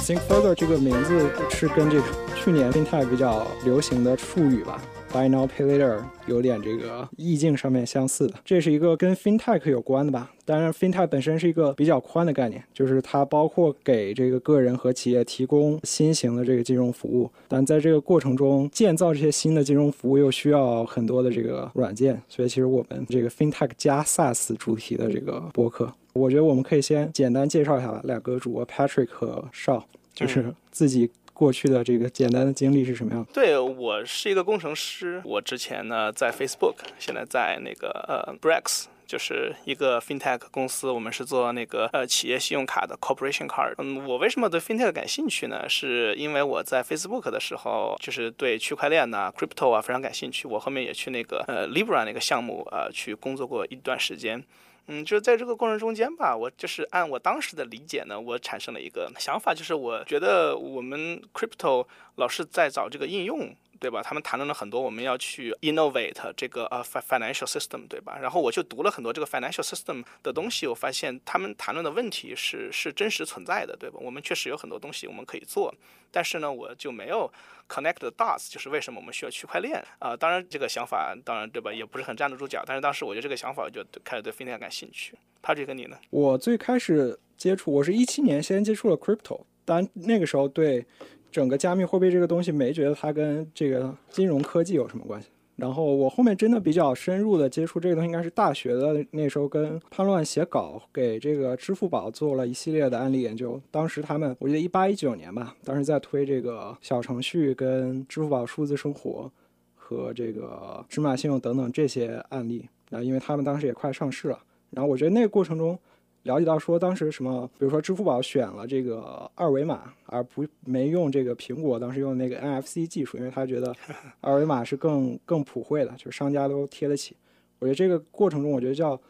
[0.00, 4.80] Think Further 这个名字是跟这个去年生态比较流行的术语吧
[5.12, 8.34] ，Buy Now Pay Later 有点这个意境上面相似的。
[8.44, 10.30] 这是一个跟 FinTech 有关的吧？
[10.44, 17.30] 当然，FinTech 本身是一个比较宽的概念，就是它包括给这个个人和企业提供新型的这个金融服务。
[17.46, 22.20] 但在这个过程中，建造这些新的金融服务又需要很多的这个软件。
[22.28, 29.84] 所以，其实我们这个 FinTech 加 SaaS 主题的这个博客，我觉得我们可以先简单介绍一下吧两个主播 Patrick 和邵。
[30.14, 33.24] 就是自己过去的这个简单的经历是什么样？
[33.32, 43.74] 对我是一个工程师，我之前呢在 Facebook，现在在那个呃 Brex，就是一个 FinTech 公司，我们是做那个呃企业信用卡的 Corporation Card。
[43.78, 45.68] 嗯，我为什么对 FinTech 感兴趣呢？
[45.68, 50.48] 是因为我在 Facebook 的时候，就是对区块链呐、Crypto 啊非常感兴趣。
[50.48, 54.42] 我后面也去那个呃 Libra 那个项目呃去工作过一段时间。
[54.90, 61.86] 嗯，就是在这个过程中间吧，我就是按我当时的理解呢，我产生了一个想法，就是我觉得我们 crypto
[62.16, 63.54] 老是在找这个应用。
[63.78, 64.02] 对吧？
[64.02, 68.18] 他们谈论了很多，我们要去 innovate 这个呃 financial system，对吧？
[68.20, 73.98] 然后我就读了很多这个 financial system 的东西，我发现他们谈论的问题是是真实存在的，对吧？
[74.00, 75.74] 我们确实有很多东西我们可以做，
[76.10, 77.30] 但是呢，我就没有
[77.68, 80.16] connect the dots，就是为什么我们需要区块链啊？
[80.16, 82.64] 当然这个想法，当然对吧，也不是很站得住脚。
[82.66, 85.16] 但是当时我觉得这个想法，我就开始对 FinTech 感兴趣。
[85.40, 85.96] 他这个你呢？
[86.10, 90.84] 我最开始接触，我是一七年先接触了 crypto，当然那个时候对。
[91.30, 95.28] 整个加密货币这个东西没觉得它跟这个金融科技有什么关系。
[95.56, 103.60] 然后我后面真的比较深入的接触这个东西，应该是大学的那时候跟潘乱写稿，给这个支付宝做了一系列的案例研究。
[103.70, 109.30] 当时他们我记得一八一九年吧，当时在推这个小程序跟支付宝数字生活
[109.74, 112.68] 和这个芝麻信用等等这些案例。
[112.88, 114.38] 然后因为他们当时也快上市了，
[114.70, 115.78] 然后我觉得那个过程中。
[116.24, 123.74] 了解到说，当时什么，比如说支付宝选了这个二维码，而不没用这个苹果当时用那个 NFC 技术，因为他觉得
[124.20, 127.16] 二维码是更更普惠的，就是商家都贴得起。
[127.60, 129.00] 我觉得这个过程中，我觉得叫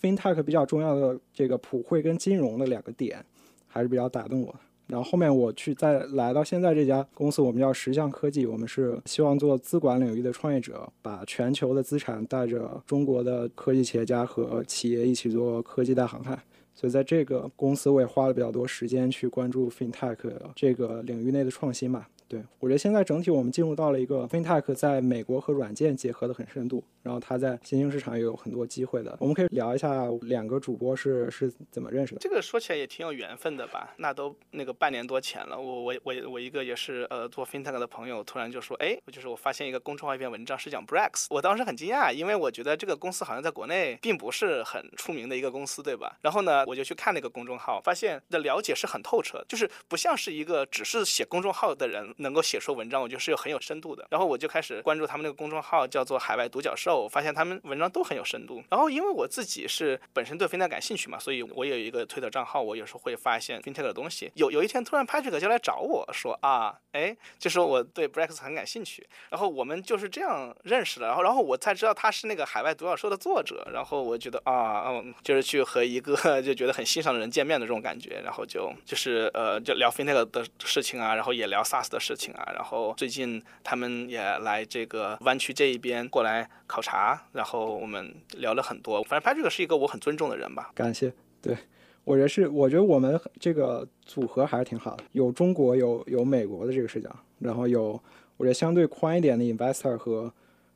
[0.00, 3.24] FinTech 比较重要的这个普惠跟金融的两个点，
[3.68, 4.58] 还是比较打动我的。
[4.86, 16.38] 然后后面我去再来到现在这家公司，我们叫十象科技，我们是希望做资管领域的创业者，把全球的资产带着中国的科技企业家和企业一起做科技大航海。
[16.74, 20.16] 所以在这个公司，我也花了比较多时间去关注 FinTech
[20.54, 22.08] 这个领域内的创新吧。
[22.34, 26.82] 对我觉得现在整体我们进入到了一个 FinTech 在美国和软件结合的很深度。
[27.02, 32.18] 然后他在新兴市场也有很多机会的，我们可以聊一下两个主播是是怎么认识的。
[32.18, 33.94] 这个说起来也挺有缘分的吧？
[33.98, 46.16] 那都那个半年多前了，我我我我一个也是呃做 FinTech 的朋友，突然就说，哎，就是我发现一个公众号一篇文章是讲 Brex，我当时很惊讶，因为我觉得这个公司好像在国内并不是很出名的一个公司，对吧？
[46.22, 54.04] 然后呢，我就去看那个公众号，发现的了解是很透彻，就是不像是一个只是写公众号的人能够写出文章，我觉得是有很有深度的。
[54.10, 57.02] 然后我就开始关注他们那个公众号，叫做海外独角兽。
[57.04, 64.32] 我发现他们文章都很有深度，然后因为我自己是本身对 FinTech 感兴趣嘛，所以我有一个推特账号，我有时候会发现 FinTech 的东西。
[64.34, 87.74] 有有一天突然 Patrick 就来找我说啊，哎，就说我对 Brex 很感兴趣，然后我们就是这样认识的，然后然后我才知道他是那个海外独角兽的作者，然后我觉得啊，嗯，就是去和一个就觉得很欣赏的人见面的这种感觉，然后就就是呃就聊 FinTech 的事情啊，然后也聊 SaaS 的事事情啊，然后最近他们也来这个湾区这一边过来考察，然后。
[87.74, 90.70] 我们聊了很多，反正 Patrick 是一个我很尊重的人吧。
[90.74, 91.56] 感谢，对
[92.04, 98.00] 我觉得是，我觉得我们这个组合还是挺好的，有中国有有美国的这个视角，然后有
[98.36, 100.32] 我觉得相对宽一点的 investor 和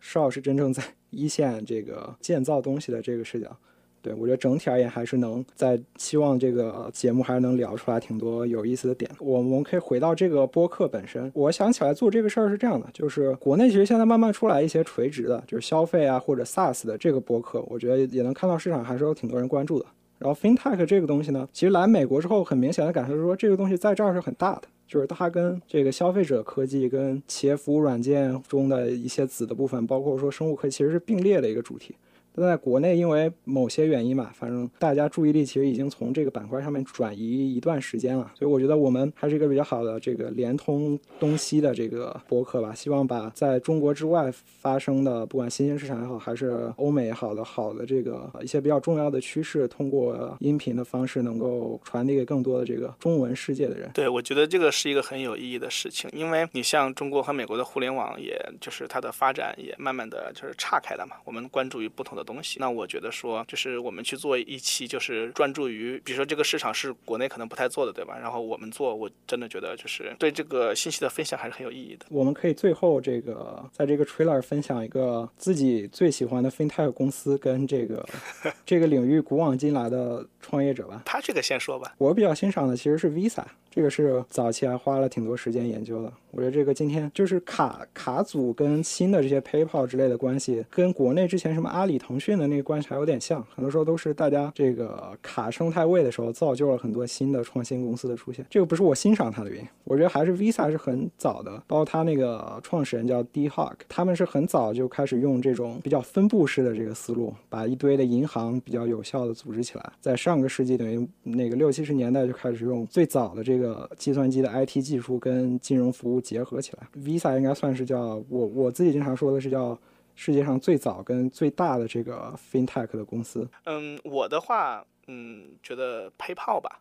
[0.00, 3.56] 邵是真正在一线这个建造东西的这个视角。
[4.02, 9.08] 对，我觉得整体而言还是能在期望这个节目还是能聊出来挺多有意思的点。
[9.20, 19.86] 我们可以回到这个播客本身，我想起来做这个事儿是这样的，就是国内其实现在慢慢出来一些垂直的，就是消费啊或者 SaaS 的这个播客，我觉得也能看到市场还是有挺多人关注的。
[20.18, 31.94] 然后 FinTech 这个东西呢，其实来美国之后，很明显的感受是说这个东西在这儿是很大的，就是它跟这个消费者科技、跟企业服务软件中的一些子的部分，包括说生物科技，其实是并列的一个主题。
[32.34, 42.74] 但在国内，因为某些原因吧，反正大家注意力其实已经从这个板块上面转移一段时间了，所以我觉得我们还是一个比较好的这个联通东西的这个博客吧。
[42.74, 53.90] 希望把在中国之外发生的，不管新兴市场也好，还是欧美也好的好的这个一些比较重要的趋势，通过音频的方式能够传递给更多的这个中文世界的人。
[53.92, 61.16] 对，我觉得这个是一个很有意义的事情，因为你像中国和美国的互联网，也就是它的发展也慢慢的就是岔开了嘛。
[61.26, 62.21] 我们关注于不同的。
[62.22, 62.58] 的东西。
[62.60, 68.18] 那我觉得说，就是我们去做一期，就是专注于，比如说这个市场是国内可能不太做的，对吧？
[68.18, 72.06] 然后我们做，我真的觉得就是对这个信息的分享还是很有意义的。
[72.10, 78.06] 我们可以最后这个在这个 trailer 分享一个自己最喜欢的 fintech 公司跟这个
[78.64, 81.02] 这个领域古往今来的创业者吧。
[81.04, 81.94] 他这个先说吧。
[81.98, 83.44] 我比较欣赏的其实是 Visa。
[83.74, 86.12] 这个是早期还花了挺多时间研究的。
[86.30, 93.42] 我觉得这个今天就是卡卡组跟新的这些 PayPal 之类的关系，跟国内之前什么阿里、腾腾讯的那个关系还有点像。
[93.54, 98.44] 很多时候都是大家这个卡生态位的时候，造就了很多新的创新公司的出现。
[98.50, 109.92] 这个不是我欣赏它的原因，我觉得还是 Visa 是很早的，包括它那个创始人叫 D Hawk，他们是很早就开始用这种比较分布式的这个思路，把一堆的银行比较有效的组织起来。
[109.98, 113.42] 在上个世纪等于那个六七十年代就开始用最早的。
[113.42, 119.78] 这个计算机的 IT 技术跟金融服务结合起来，Visa 应该算是叫我我自己经常说的是叫
[120.14, 123.48] 世界上最早跟最大的这个 FinTech 的公司。
[123.64, 126.80] 嗯，我的话，嗯，觉得 PayPal 吧，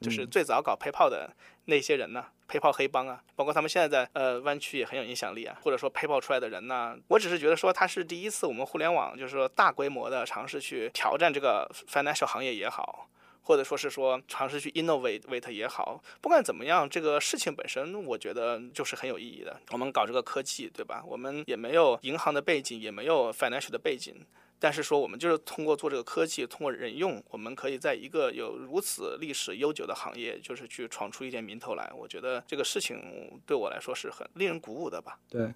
[0.00, 1.30] 就是最早搞 PayPal 的
[1.66, 13.08] 那些人呢，PayPal 黑帮啊，包括他们现在在呃湾区也很有影响力啊，或者说 PayPal 出来的人呢，我只是觉得说他是第一次我们互联网就是说大规模的尝试去挑战这个 financial 行业也好。
[13.42, 19.60] 或者说是说尝试去 innovate 也好，不管怎么样，这个事情本身我觉得就是很有意义的。
[19.72, 21.02] 我们搞这个科技，对吧？
[21.06, 24.14] 我们也没有银行的背景，也没有 financial 的背景，
[24.58, 31.90] 但是说我们就是通过做这个科技，通过人用，我们可以在一个有如此历史悠久的行业，就是去闯出一点名头来。
[31.96, 35.18] 我觉得这个事情对我来说是很令人鼓舞的吧。
[35.28, 35.52] 对，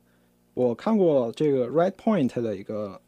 [0.55, 3.01] 我看过这个 Right Point 的一个。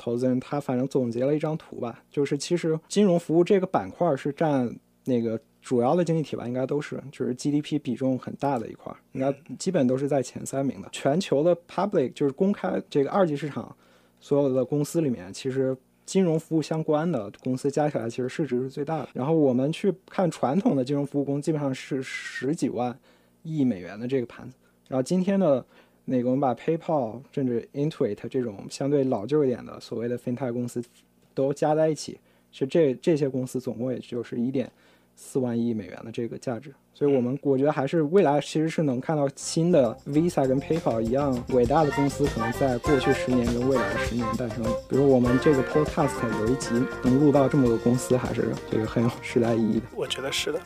[0.00, 4.74] 投资人他反正总结了一张图吧，就是其实金融服务这个板块是占
[5.04, 10.88] 那个主要的经济体吧，应该都是就是 GDP 比重很大的一块，应该基本都是在前三名的。
[10.90, 13.76] 全球的 public 就是公开这个二级市场
[14.20, 15.76] 所有的公司里面，其实
[16.06, 19.10] 金融服务相关的公司加起来其实市值是最大的。
[19.12, 22.98] 然后我们去看传统的金融服务公司，基本上是十几万
[23.42, 24.56] 亿美元的这个盘子。
[24.88, 25.64] 然后今天的。
[26.12, 30.82] 那个我们把 PayPal 甚至 Intuit 这种相对老旧一点的所谓的 FinTech 公司
[31.34, 32.18] 都加在一起，
[32.50, 34.68] 其实这这些公司总共也就是一点
[35.14, 36.74] 四万亿美元的这个价值。
[36.92, 44.64] 所以，我们我觉得还是未来其实是能看到新的 Visa 跟 PayPal 一样伟大的公司，可能在过去十年跟未来十年诞生。
[44.88, 46.70] 比如我们这个 Podcast 有一集
[47.04, 49.86] 能录到这么多公司，还是这个很有时代意义的。
[49.94, 50.60] 我觉得是的。